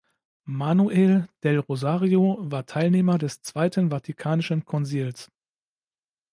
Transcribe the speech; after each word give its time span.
Manuel 0.49 1.29
del 1.43 1.59
Rosario 1.59 2.37
war 2.39 2.65
Teilnehmer 2.65 3.19
des 3.19 3.43
Zweiten 3.43 3.91
Vatikanischen 3.91 4.65
Konzils. 4.65 5.29